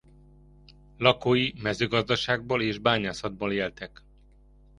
Lakói 0.97 1.51
mezőgazdaságból 1.61 2.61
és 2.61 2.77
bányászatból 2.77 3.51
éltek. 3.51 4.03